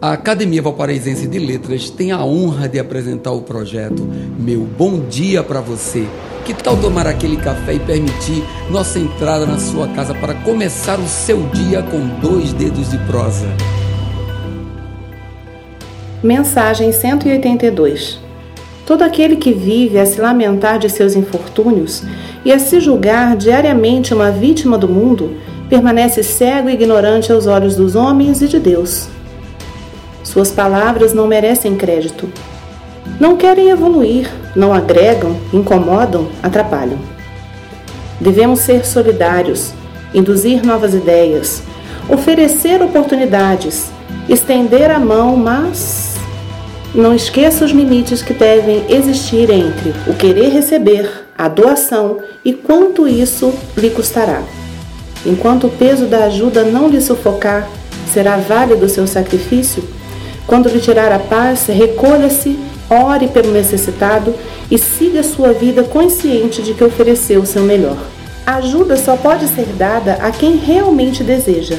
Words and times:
A 0.00 0.12
Academia 0.12 0.62
Valparaísense 0.62 1.26
de 1.26 1.40
Letras 1.40 1.90
tem 1.90 2.12
a 2.12 2.24
honra 2.24 2.68
de 2.68 2.78
apresentar 2.78 3.32
o 3.32 3.42
projeto 3.42 4.08
Meu 4.38 4.60
Bom 4.60 5.00
Dia 5.00 5.42
para 5.42 5.60
Você. 5.60 6.06
Que 6.44 6.54
tal 6.54 6.76
tomar 6.76 7.04
aquele 7.08 7.36
café 7.36 7.74
e 7.74 7.80
permitir 7.80 8.44
nossa 8.70 9.00
entrada 9.00 9.44
na 9.44 9.58
sua 9.58 9.88
casa 9.88 10.14
para 10.14 10.34
começar 10.34 11.00
o 11.00 11.08
seu 11.08 11.42
dia 11.48 11.82
com 11.82 11.98
dois 12.20 12.52
dedos 12.52 12.92
de 12.92 12.98
prosa? 13.06 13.48
Mensagem 16.22 16.92
182 16.92 18.20
Todo 18.86 19.02
aquele 19.02 19.34
que 19.34 19.52
vive 19.52 19.98
a 19.98 20.06
se 20.06 20.20
lamentar 20.20 20.78
de 20.78 20.88
seus 20.88 21.16
infortúnios 21.16 22.04
e 22.44 22.52
a 22.52 22.60
se 22.60 22.78
julgar 22.78 23.36
diariamente 23.36 24.14
uma 24.14 24.30
vítima 24.30 24.78
do 24.78 24.88
mundo, 24.88 25.36
permanece 25.68 26.22
cego 26.22 26.70
e 26.70 26.74
ignorante 26.74 27.32
aos 27.32 27.48
olhos 27.48 27.74
dos 27.74 27.96
homens 27.96 28.40
e 28.40 28.46
de 28.46 28.60
Deus. 28.60 29.08
Suas 30.28 30.50
palavras 30.50 31.14
não 31.14 31.26
merecem 31.26 31.74
crédito. 31.74 32.30
Não 33.18 33.38
querem 33.38 33.70
evoluir, 33.70 34.30
não 34.54 34.74
agregam, 34.74 35.34
incomodam, 35.54 36.28
atrapalham. 36.42 36.98
Devemos 38.20 38.60
ser 38.60 38.84
solidários, 38.84 39.72
induzir 40.12 40.62
novas 40.62 40.92
ideias, 40.92 41.62
oferecer 42.10 42.82
oportunidades, 42.82 43.86
estender 44.28 44.90
a 44.90 44.98
mão, 44.98 45.34
mas 45.34 46.16
não 46.94 47.14
esqueça 47.14 47.64
os 47.64 47.70
limites 47.70 48.20
que 48.20 48.34
devem 48.34 48.84
existir 48.86 49.48
entre 49.48 49.94
o 50.06 50.12
querer 50.12 50.50
receber, 50.50 51.10
a 51.38 51.48
doação 51.48 52.18
e 52.44 52.52
quanto 52.52 53.08
isso 53.08 53.50
lhe 53.78 53.88
custará. 53.88 54.42
Enquanto 55.24 55.68
o 55.68 55.70
peso 55.70 56.04
da 56.04 56.24
ajuda 56.24 56.64
não 56.64 56.86
lhe 56.86 57.00
sufocar, 57.00 57.66
será 58.12 58.36
válido 58.36 58.84
o 58.84 58.90
seu 58.90 59.06
sacrifício? 59.06 59.96
Quando 60.48 60.70
lhe 60.70 60.80
tirar 60.80 61.12
a 61.12 61.18
paz, 61.18 61.66
recolha-se, 61.66 62.58
ore 62.88 63.28
pelo 63.28 63.52
necessitado 63.52 64.34
e 64.70 64.78
siga 64.78 65.22
sua 65.22 65.52
vida 65.52 65.82
consciente 65.84 66.62
de 66.62 66.72
que 66.72 66.82
ofereceu 66.82 67.42
o 67.42 67.46
seu 67.46 67.62
melhor. 67.62 67.98
A 68.46 68.54
ajuda 68.54 68.96
só 68.96 69.14
pode 69.14 69.46
ser 69.46 69.66
dada 69.76 70.14
a 70.14 70.30
quem 70.30 70.56
realmente 70.56 71.22
deseja. 71.22 71.76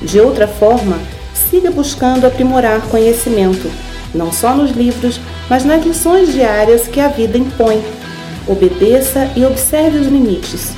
De 0.00 0.18
outra 0.18 0.48
forma, 0.48 0.98
siga 1.50 1.70
buscando 1.70 2.26
aprimorar 2.26 2.80
conhecimento, 2.88 3.70
não 4.14 4.32
só 4.32 4.56
nos 4.56 4.70
livros, 4.70 5.20
mas 5.50 5.62
nas 5.66 5.84
lições 5.84 6.32
diárias 6.32 6.88
que 6.88 7.00
a 7.00 7.08
vida 7.08 7.36
impõe. 7.36 7.84
Obedeça 8.48 9.30
e 9.36 9.44
observe 9.44 9.98
os 9.98 10.06
limites, 10.06 10.72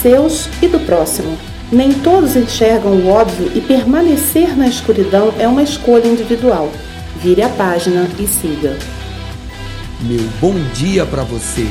seus 0.00 0.48
e 0.62 0.66
do 0.66 0.80
próximo. 0.80 1.36
Nem 1.70 1.92
todos 1.92 2.34
enxergam 2.34 2.92
o 2.92 3.08
óbvio 3.08 3.52
e 3.54 3.60
permanecer 3.60 4.56
na 4.56 4.66
escuridão 4.66 5.34
é 5.38 5.46
uma 5.46 5.62
escolha 5.62 6.06
individual. 6.06 6.72
Vire 7.22 7.42
a 7.42 7.48
página 7.50 8.08
e 8.18 8.26
siga. 8.26 8.78
Meu 10.00 10.24
bom 10.40 10.54
dia 10.72 11.04
para 11.04 11.22
você. 11.24 11.66